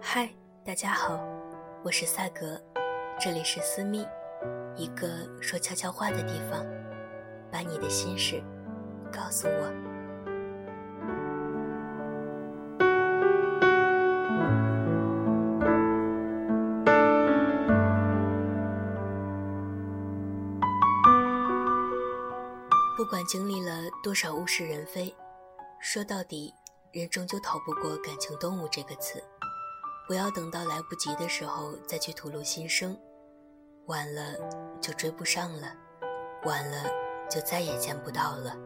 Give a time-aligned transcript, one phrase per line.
[0.00, 0.30] 嗨，
[0.64, 1.20] 大家好，
[1.84, 2.58] 我是萨格，
[3.20, 4.06] 这里是私密，
[4.76, 5.06] 一个
[5.42, 6.64] 说悄悄话的地方，
[7.50, 8.42] 把你的心事
[9.12, 9.95] 告诉我。
[23.06, 25.14] 不管经历了多少物是人非，
[25.78, 26.52] 说到底，
[26.90, 29.22] 人终究逃不过“感情动物”这个词。
[30.08, 32.98] 不要等到来不及的时候再去吐露心声，
[33.86, 34.34] 晚了
[34.80, 35.72] 就追不上了，
[36.46, 36.90] 晚了
[37.30, 38.56] 就再也见不到了。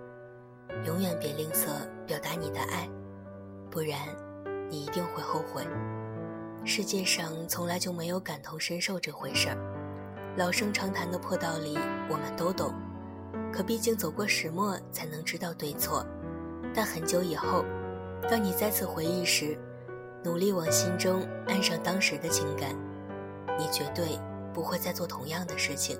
[0.86, 1.66] 永远别吝啬
[2.06, 2.88] 表达你的爱，
[3.70, 3.98] 不然
[4.70, 5.69] 你一定会后悔。
[6.64, 11.77] 世界上从来就没有感同身受这回事儿，老生常谈的破道理
[12.09, 12.72] 我们都懂。
[13.52, 16.06] 可毕竟走过始末，才能知道对错。
[16.74, 17.64] 但很久以后，
[18.30, 19.58] 当你再次回忆时，
[20.22, 22.77] 努力往心中安上当时的情感，
[23.58, 24.19] 你绝对
[24.55, 25.98] 不会再做同样的事情。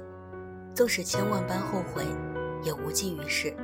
[0.75, 2.07] 纵使千万般后悔，
[2.63, 3.55] 也无济于事。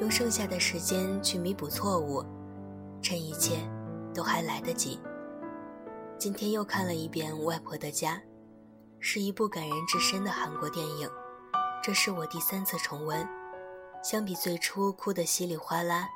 [0.00, 2.24] 用剩下的时间去弥补错误，
[3.02, 3.56] 趁一切
[4.14, 4.98] 都还来得及。
[6.16, 8.14] 今天又看了一遍《外婆的家》，
[8.98, 11.06] 是一部感人至深的韩国电影。
[11.82, 13.26] 这是我第三次重温，
[14.02, 16.06] 相比最初哭得稀里哗啦，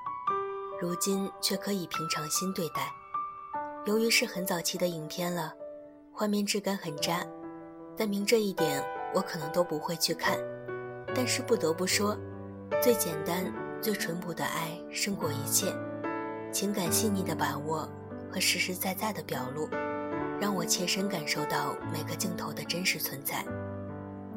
[0.79, 2.93] 如今却可以平常心对待。
[3.87, 5.55] 由于是很早期的影片了，
[6.13, 7.25] 画面质感很渣，
[7.97, 10.39] 但明这一点，我可能都不会去看。
[11.15, 12.15] 但是不得不说，
[12.83, 15.75] 最简单、最淳朴的爱胜过一切，
[16.53, 17.89] 情感细腻的把握
[18.31, 19.67] 和实实在在的表露，
[20.39, 23.43] 让我切身感受到每个镜头的真实存在。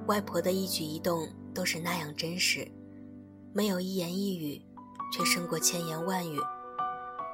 [0.08, 2.66] 外婆的一举一动都是那样真实，
[3.53, 4.61] 没有一言一语，
[5.11, 6.39] 却胜过千言万语。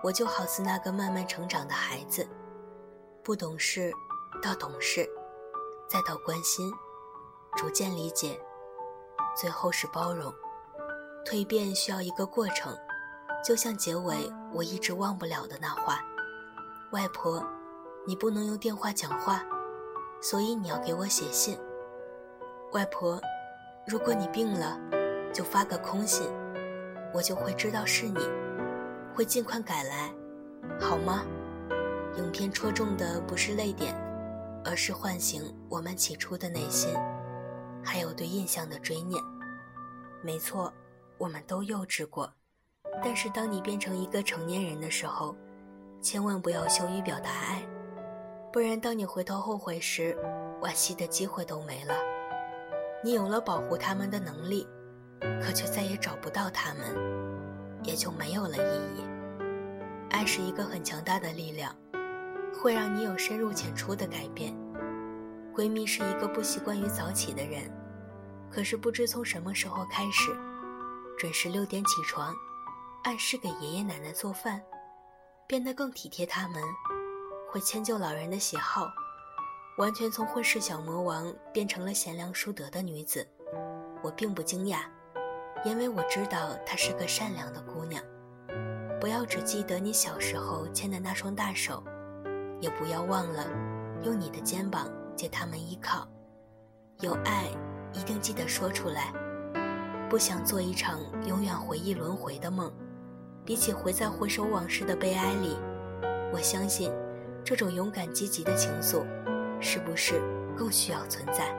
[0.03, 2.27] 我就好似那个慢慢成长的孩子，
[3.23, 3.93] 不懂事
[4.41, 5.07] 到懂事，
[5.87, 6.73] 再到关心，
[7.55, 8.39] 逐渐理解，
[9.39, 10.33] 最后是包容。
[11.23, 12.75] 蜕变需要一个过程，
[13.45, 16.01] 就像结尾我一直忘不了的那话
[16.91, 17.45] ：“外婆，
[18.07, 19.45] 你不能用电话讲话，
[20.23, 21.55] 所以你要给我写信。”
[22.73, 23.21] 外婆，
[23.85, 24.79] 如果你病了，
[25.31, 26.27] 就发个空信，
[27.13, 28.19] 我就会知道是你，
[29.13, 30.11] 会尽快赶来，
[30.79, 31.23] 好吗？
[32.17, 33.93] 影片戳中的不是泪点，
[34.65, 36.95] 而是唤醒我们起初的内心，
[37.83, 39.21] 还有对印象的追念。
[40.23, 40.73] 没错，
[41.19, 42.27] 我们都幼稚过，
[43.03, 45.35] 但是当你变成一个成年人的时候，
[46.01, 47.63] 千万不要羞于表达爱，
[48.51, 50.17] 不然当你回头后悔时，
[50.63, 51.93] 惋惜的机会都没了。
[53.03, 54.65] 你有了保护他们的能力，
[55.41, 56.95] 可却再也找不到他们，
[57.83, 59.03] 也就没有了意义。
[60.09, 61.75] 爱是一个很强大的力量，
[62.61, 64.55] 会让你有深入浅出的改变。
[65.53, 67.69] 闺蜜是一个不习惯于早起的人，
[68.49, 70.31] 可是不知从什么时候开始，
[71.17, 72.33] 准时六点起床，
[73.03, 74.61] 按时给爷爷奶奶做饭，
[75.45, 76.63] 变得更体贴他们，
[77.51, 78.89] 会迁就老人的喜好。
[79.77, 83.27] 完全从混世小魔王变成了贤良淑德的女子，
[84.03, 84.81] 我并不惊讶，
[85.65, 88.03] 因为我知道她是个善良的姑娘。
[89.01, 91.83] 不要只记得你小时候牵的那双大手，
[92.61, 93.47] 也不要忘了
[94.03, 96.07] 用你的肩膀借他们依靠。
[96.99, 97.47] 有爱，
[97.93, 99.11] 一定记得说出来。
[100.07, 102.71] 不想做一场永远回忆轮回的梦。
[103.43, 105.57] 比起回在回首往事的悲哀里，
[106.31, 106.89] 我相信
[107.43, 109.03] 这种勇敢积极的情愫。
[109.63, 110.21] 是不是
[110.57, 111.55] 更需要存在？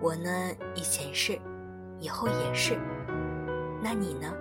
[0.00, 0.30] 我呢，
[0.74, 1.38] 以前是，
[2.00, 2.76] 以后也是。
[3.82, 4.32] 那你呢？